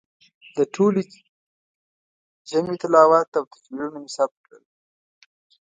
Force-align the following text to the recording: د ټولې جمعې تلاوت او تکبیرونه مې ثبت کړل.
د 0.57 0.59
ټولې 0.73 1.01
جمعې 2.49 2.75
تلاوت 2.81 3.29
او 3.39 3.45
تکبیرونه 3.53 3.97
مې 4.01 4.09
ثبت 4.15 4.37
کړل. 4.45 4.63